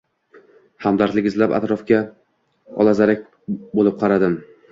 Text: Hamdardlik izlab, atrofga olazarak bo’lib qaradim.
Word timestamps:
Hamdardlik 0.85 1.27
izlab, 1.31 1.53
atrofga 1.57 2.01
olazarak 2.85 3.23
bo’lib 3.81 4.01
qaradim. 4.05 4.35